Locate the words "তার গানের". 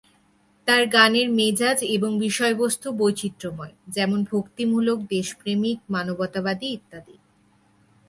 0.67-1.27